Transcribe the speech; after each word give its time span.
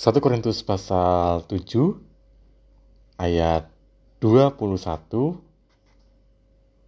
1 0.00 0.16
Korintus 0.16 0.64
pasal 0.64 1.44
7 1.44 1.60
ayat 3.20 3.68
21 4.16 4.56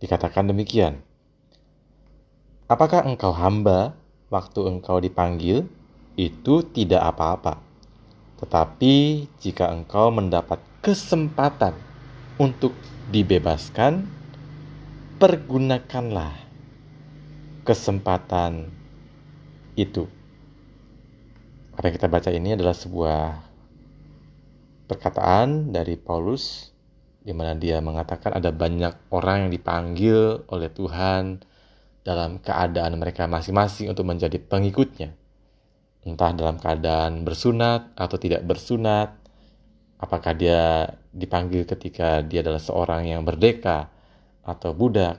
dikatakan 0.01 0.49
demikian. 0.49 0.97
Apakah 2.73 3.05
engkau 3.05 3.37
hamba 3.37 3.93
waktu 4.33 4.65
engkau 4.65 4.97
dipanggil? 4.97 5.69
Itu 6.17 6.65
tidak 6.65 7.05
apa-apa. 7.13 7.61
Tetapi 8.41 9.29
jika 9.45 9.69
engkau 9.69 10.09
mendapat 10.09 10.65
kesempatan 10.81 11.77
untuk 12.41 12.73
dibebaskan, 13.13 14.09
pergunakanlah 15.21 16.33
kesempatan 17.61 18.73
itu. 19.77 20.22
Apa 21.83 21.91
yang 21.91 21.99
kita 21.99 22.15
baca 22.15 22.31
ini 22.31 22.55
adalah 22.55 22.79
sebuah 22.79 23.43
perkataan 24.87 25.75
dari 25.75 25.99
Paulus 25.99 26.71
di 27.19 27.35
mana 27.35 27.59
dia 27.59 27.83
mengatakan 27.83 28.39
ada 28.39 28.55
banyak 28.55 29.11
orang 29.11 29.43
yang 29.43 29.51
dipanggil 29.51 30.47
oleh 30.47 30.71
Tuhan 30.71 31.43
dalam 32.07 32.39
keadaan 32.39 32.95
mereka 33.03 33.27
masing-masing 33.27 33.91
untuk 33.91 34.07
menjadi 34.07 34.39
pengikutnya. 34.39 35.11
Entah 36.07 36.31
dalam 36.31 36.63
keadaan 36.63 37.27
bersunat 37.27 37.99
atau 37.99 38.15
tidak 38.15 38.47
bersunat, 38.47 39.19
apakah 39.99 40.39
dia 40.39 40.87
dipanggil 41.11 41.67
ketika 41.67 42.23
dia 42.23 42.47
adalah 42.47 42.63
seorang 42.63 43.11
yang 43.11 43.27
merdeka 43.27 43.91
atau 44.47 44.71
budak, 44.71 45.19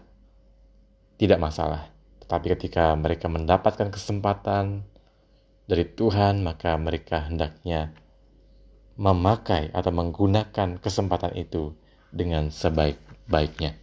tidak 1.19 1.43
masalah. 1.43 1.91
Tetapi 2.23 2.55
ketika 2.55 2.95
mereka 2.95 3.27
mendapatkan 3.27 3.91
kesempatan 3.91 4.92
dari 5.63 5.87
Tuhan, 5.87 6.43
maka 6.43 6.75
mereka 6.75 7.23
hendaknya 7.23 7.95
memakai 8.99 9.73
atau 9.73 9.89
menggunakan 9.89 10.77
kesempatan 10.77 11.33
itu 11.33 11.73
dengan 12.13 12.53
sebaik-baiknya. 12.53 13.73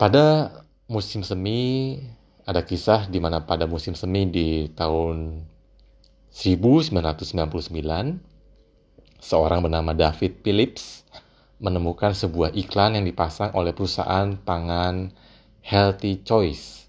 Pada 0.00 0.48
musim 0.88 1.20
semi 1.20 2.00
ada 2.48 2.64
kisah 2.64 3.04
di 3.06 3.20
mana 3.20 3.44
pada 3.44 3.68
musim 3.68 3.92
semi 3.92 4.24
di 4.24 4.72
tahun 4.72 5.44
1999 6.32 9.20
seorang 9.20 9.60
bernama 9.60 9.92
David 9.92 10.40
Phillips 10.40 11.04
menemukan 11.60 12.16
sebuah 12.16 12.56
iklan 12.56 12.96
yang 12.96 13.04
dipasang 13.04 13.52
oleh 13.52 13.76
perusahaan 13.76 14.32
pangan 14.40 15.12
Healthy 15.60 16.24
Choice 16.24 16.88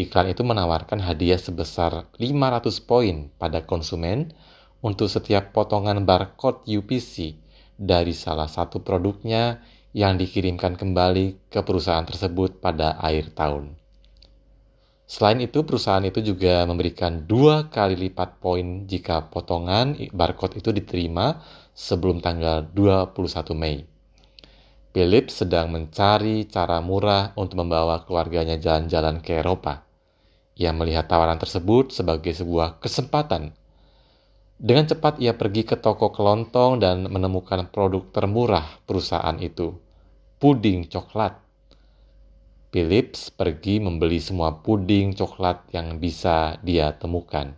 Iklan 0.00 0.32
itu 0.32 0.40
menawarkan 0.40 0.96
hadiah 1.04 1.36
sebesar 1.36 2.08
500 2.16 2.72
poin 2.88 3.28
pada 3.36 3.68
konsumen 3.68 4.32
untuk 4.80 5.12
setiap 5.12 5.52
potongan 5.52 6.08
barcode 6.08 6.64
UPC 6.64 7.36
dari 7.76 8.16
salah 8.16 8.48
satu 8.48 8.80
produknya 8.80 9.60
yang 9.92 10.16
dikirimkan 10.16 10.80
kembali 10.80 11.52
ke 11.52 11.60
perusahaan 11.60 12.08
tersebut 12.08 12.64
pada 12.64 12.96
akhir 12.96 13.36
tahun. 13.36 13.76
Selain 15.04 15.42
itu, 15.44 15.68
perusahaan 15.68 16.06
itu 16.06 16.24
juga 16.24 16.64
memberikan 16.64 17.28
dua 17.28 17.68
kali 17.68 17.98
lipat 17.98 18.40
poin 18.40 18.88
jika 18.88 19.28
potongan 19.28 20.00
barcode 20.16 20.64
itu 20.64 20.72
diterima 20.72 21.44
sebelum 21.76 22.24
tanggal 22.24 22.72
21 22.72 23.52
Mei. 23.52 23.84
Philip 24.96 25.28
sedang 25.28 25.74
mencari 25.74 26.48
cara 26.48 26.80
murah 26.80 27.36
untuk 27.36 27.60
membawa 27.60 28.06
keluarganya 28.08 28.56
jalan-jalan 28.56 29.20
ke 29.20 29.44
Eropa. 29.44 29.89
Ia 30.60 30.76
melihat 30.76 31.08
tawaran 31.08 31.40
tersebut 31.40 31.88
sebagai 31.88 32.36
sebuah 32.36 32.84
kesempatan. 32.84 33.56
Dengan 34.60 34.84
cepat 34.84 35.16
ia 35.16 35.32
pergi 35.32 35.64
ke 35.64 35.80
toko 35.80 36.12
kelontong 36.12 36.84
dan 36.84 37.08
menemukan 37.08 37.72
produk 37.72 38.04
termurah 38.12 38.68
perusahaan 38.84 39.40
itu, 39.40 39.72
puding 40.36 40.84
coklat. 40.84 41.40
Philips 42.68 43.32
pergi 43.32 43.80
membeli 43.80 44.20
semua 44.20 44.60
puding 44.60 45.16
coklat 45.16 45.72
yang 45.72 45.96
bisa 45.96 46.60
dia 46.60 46.92
temukan. 46.92 47.56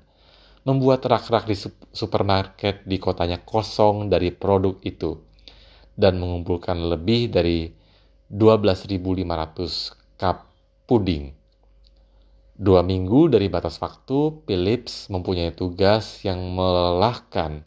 Membuat 0.62 1.02
rak-rak 1.02 1.50
di 1.50 1.58
supermarket 1.90 2.86
di 2.86 3.02
kotanya 3.02 3.42
kosong 3.42 4.06
dari 4.06 4.30
produk 4.30 4.78
itu 4.86 5.18
dan 5.98 6.22
mengumpulkan 6.22 6.78
lebih 6.78 7.34
dari 7.34 7.66
12.500 8.30 10.22
cup 10.22 10.46
puding. 10.86 11.41
Dua 12.62 12.86
minggu 12.86 13.26
dari 13.26 13.50
batas 13.50 13.82
waktu, 13.82 14.46
Philips 14.46 15.10
mempunyai 15.10 15.50
tugas 15.50 16.22
yang 16.22 16.38
melelahkan 16.54 17.66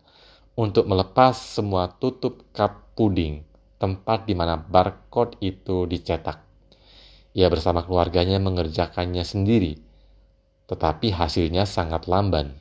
untuk 0.56 0.88
melepas 0.88 1.36
semua 1.36 1.92
tutup 2.00 2.48
cup 2.56 2.96
puding, 2.96 3.44
tempat 3.76 4.24
di 4.24 4.40
mana 4.40 4.56
barcode 4.56 5.36
itu 5.44 5.84
dicetak. 5.84 6.40
Ia 7.36 7.52
bersama 7.52 7.84
keluarganya 7.84 8.40
mengerjakannya 8.40 9.28
sendiri, 9.28 9.84
tetapi 10.72 11.12
hasilnya 11.12 11.68
sangat 11.68 12.08
lamban. 12.08 12.56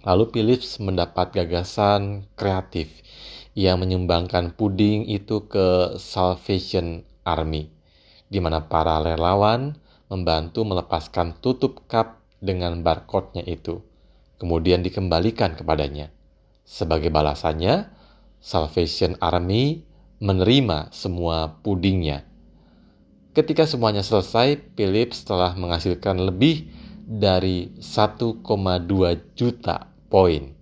Lalu 0.00 0.32
Philips 0.32 0.80
mendapat 0.80 1.36
gagasan 1.36 2.24
kreatif 2.40 3.04
yang 3.52 3.84
menyumbangkan 3.84 4.56
puding 4.56 5.04
itu 5.12 5.44
ke 5.44 6.00
Salvation 6.00 7.04
Army, 7.20 7.68
di 8.32 8.40
mana 8.40 8.64
para 8.64 9.04
relawan 9.04 9.83
membantu 10.14 10.62
melepaskan 10.62 11.42
tutup 11.42 11.82
cup 11.90 12.22
dengan 12.38 12.86
barcode-nya 12.86 13.42
itu, 13.50 13.82
kemudian 14.38 14.86
dikembalikan 14.86 15.58
kepadanya. 15.58 16.14
Sebagai 16.62 17.10
balasannya, 17.10 17.90
Salvation 18.38 19.18
Army 19.18 19.82
menerima 20.22 20.94
semua 20.94 21.58
pudingnya. 21.60 22.22
Ketika 23.34 23.66
semuanya 23.66 24.06
selesai, 24.06 24.78
Philips 24.78 25.26
telah 25.26 25.58
menghasilkan 25.58 26.22
lebih 26.22 26.70
dari 27.02 27.74
1,2 27.82 28.46
juta 29.34 29.90
poin 30.06 30.54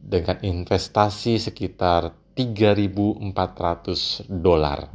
dengan 0.00 0.40
investasi 0.40 1.36
sekitar 1.38 2.16
3.400 2.32 4.26
dolar. 4.40 4.88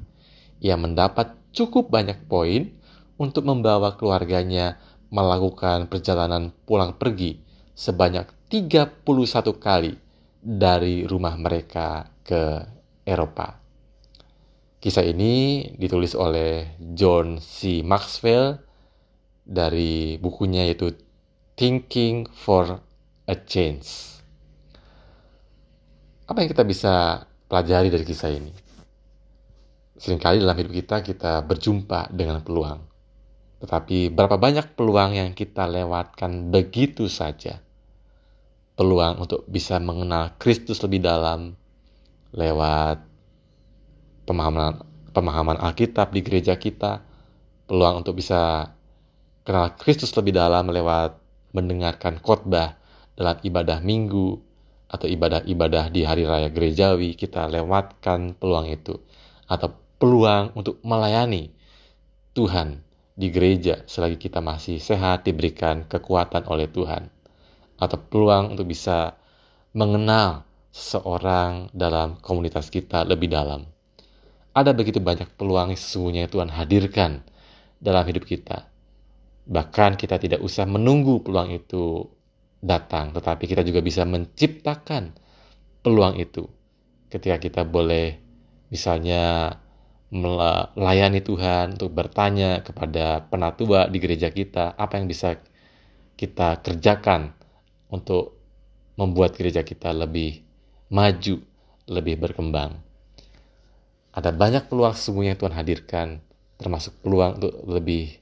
Ia 0.58 0.74
mendapat 0.74 1.38
cukup 1.54 1.94
banyak 1.94 2.26
poin 2.26 2.77
untuk 3.18 3.50
membawa 3.50 3.98
keluarganya 3.98 4.78
melakukan 5.10 5.90
perjalanan 5.90 6.54
pulang 6.66 6.96
pergi 6.98 7.42
sebanyak 7.74 8.50
31 8.50 9.06
kali 9.58 9.94
dari 10.40 11.04
rumah 11.04 11.36
mereka 11.36 12.08
ke 12.24 12.64
Eropa. 13.04 13.58
Kisah 14.78 15.04
ini 15.04 15.66
ditulis 15.74 16.14
oleh 16.14 16.78
John 16.94 17.42
C. 17.42 17.82
Maxwell 17.82 18.62
dari 19.42 20.22
bukunya 20.22 20.70
yaitu 20.70 20.94
Thinking 21.58 22.30
for 22.30 22.78
a 23.26 23.36
Change. 23.48 24.22
Apa 26.28 26.44
yang 26.44 26.50
kita 26.52 26.64
bisa 26.68 27.26
pelajari 27.50 27.90
dari 27.90 28.06
kisah 28.06 28.30
ini? 28.30 28.52
Seringkali 29.98 30.38
dalam 30.38 30.54
hidup 30.54 30.74
kita 30.78 31.02
kita 31.02 31.42
berjumpa 31.42 32.14
dengan 32.14 32.46
peluang 32.46 32.97
tetapi 33.58 34.14
berapa 34.14 34.38
banyak 34.38 34.78
peluang 34.78 35.18
yang 35.18 35.32
kita 35.34 35.66
lewatkan 35.66 36.54
begitu 36.54 37.10
saja? 37.10 37.58
Peluang 38.78 39.26
untuk 39.26 39.42
bisa 39.50 39.82
mengenal 39.82 40.38
Kristus 40.38 40.78
lebih 40.86 41.02
dalam 41.02 41.58
lewat 42.38 43.02
pemahaman 44.30 44.86
pemahaman 45.10 45.58
Alkitab 45.58 46.14
di 46.14 46.22
gereja 46.22 46.62
kita, 46.62 47.02
peluang 47.66 48.06
untuk 48.06 48.22
bisa 48.22 48.70
kenal 49.42 49.74
Kristus 49.82 50.14
lebih 50.14 50.38
dalam 50.38 50.70
lewat 50.70 51.18
mendengarkan 51.58 52.22
khotbah 52.22 52.78
dalam 53.18 53.42
ibadah 53.42 53.82
minggu 53.82 54.38
atau 54.88 55.10
ibadah-ibadah 55.10 55.90
di 55.90 56.06
hari 56.06 56.30
raya 56.30 56.54
gerejawi, 56.54 57.18
kita 57.18 57.50
lewatkan 57.50 58.38
peluang 58.38 58.70
itu 58.70 59.02
atau 59.50 59.74
peluang 59.98 60.54
untuk 60.54 60.78
melayani 60.86 61.50
Tuhan 62.38 62.87
di 63.18 63.34
gereja 63.34 63.82
selagi 63.90 64.22
kita 64.22 64.46
masih 64.46 64.78
sehat 64.78 65.26
diberikan 65.26 65.90
kekuatan 65.90 66.46
oleh 66.46 66.70
Tuhan 66.70 67.10
atau 67.82 67.98
peluang 67.98 68.54
untuk 68.54 68.70
bisa 68.70 69.18
mengenal 69.74 70.46
seseorang 70.70 71.74
dalam 71.74 72.22
komunitas 72.22 72.70
kita 72.70 73.02
lebih 73.10 73.34
dalam. 73.34 73.66
Ada 74.54 74.78
begitu 74.78 75.02
banyak 75.02 75.34
peluang 75.34 75.74
yang 75.74 75.82
sesungguhnya 75.82 76.30
Tuhan 76.30 76.54
hadirkan 76.54 77.26
dalam 77.82 78.06
hidup 78.06 78.26
kita. 78.26 78.70
Bahkan 79.50 79.98
kita 79.98 80.22
tidak 80.22 80.42
usah 80.42 80.70
menunggu 80.70 81.22
peluang 81.26 81.54
itu 81.54 82.06
datang, 82.62 83.14
tetapi 83.14 83.46
kita 83.50 83.62
juga 83.66 83.82
bisa 83.82 84.06
menciptakan 84.06 85.14
peluang 85.82 86.18
itu. 86.22 86.46
Ketika 87.10 87.38
kita 87.38 87.62
boleh 87.66 88.18
misalnya 88.74 89.54
melayani 90.08 91.20
Tuhan, 91.20 91.76
untuk 91.76 91.92
bertanya 91.92 92.64
kepada 92.64 93.28
penatua 93.28 93.92
di 93.92 93.98
gereja 94.00 94.32
kita, 94.32 94.76
apa 94.80 95.00
yang 95.00 95.08
bisa 95.12 95.36
kita 96.16 96.64
kerjakan 96.64 97.36
untuk 97.92 98.40
membuat 98.98 99.38
gereja 99.38 99.62
kita 99.62 99.92
lebih 99.94 100.42
maju, 100.90 101.44
lebih 101.92 102.16
berkembang. 102.18 102.80
Ada 104.16 104.34
banyak 104.34 104.66
peluang 104.72 104.98
sesungguhnya 104.98 105.38
yang 105.38 105.42
Tuhan 105.44 105.56
hadirkan, 105.56 106.08
termasuk 106.58 106.98
peluang 107.06 107.38
untuk 107.38 107.54
lebih 107.70 108.18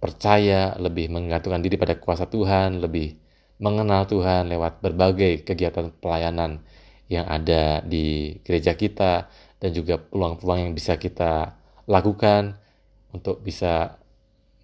percaya, 0.00 0.72
lebih 0.80 1.12
menggantungkan 1.12 1.60
diri 1.60 1.76
pada 1.76 1.94
kuasa 2.00 2.24
Tuhan, 2.26 2.80
lebih 2.80 3.20
mengenal 3.62 4.08
Tuhan 4.08 4.50
lewat 4.50 4.82
berbagai 4.82 5.46
kegiatan 5.46 5.94
pelayanan 6.02 6.64
yang 7.06 7.28
ada 7.28 7.84
di 7.84 8.34
gereja 8.42 8.72
kita 8.74 9.28
dan 9.62 9.70
juga 9.70 10.02
peluang-peluang 10.02 10.66
yang 10.66 10.74
bisa 10.74 10.98
kita 10.98 11.54
lakukan 11.86 12.58
untuk 13.14 13.46
bisa 13.46 14.02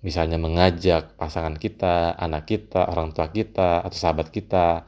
misalnya 0.02 0.42
mengajak 0.42 1.14
pasangan 1.14 1.54
kita, 1.54 2.18
anak 2.18 2.50
kita, 2.50 2.90
orang 2.90 3.14
tua 3.14 3.30
kita, 3.30 3.86
atau 3.86 3.94
sahabat 3.94 4.34
kita, 4.34 4.82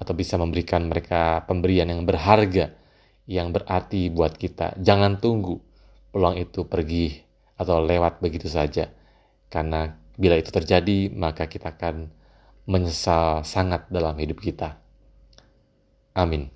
atau 0.00 0.12
bisa 0.16 0.40
memberikan 0.40 0.88
mereka 0.88 1.44
pemberian 1.44 1.92
yang 1.92 2.08
berharga 2.08 2.72
yang 3.28 3.52
berarti 3.52 4.08
buat 4.08 4.36
kita. 4.36 4.80
Jangan 4.80 5.20
tunggu 5.20 5.60
peluang 6.12 6.40
itu 6.40 6.64
pergi 6.64 7.20
atau 7.56 7.80
lewat 7.84 8.20
begitu 8.20 8.48
saja. 8.48 8.92
Karena 9.48 9.92
bila 10.16 10.36
itu 10.36 10.52
terjadi, 10.52 11.12
maka 11.12 11.48
kita 11.48 11.72
akan 11.76 12.08
menyesal 12.64 13.44
sangat 13.44 13.88
dalam 13.92 14.16
hidup 14.16 14.40
kita. 14.40 14.80
Amin. 16.14 16.53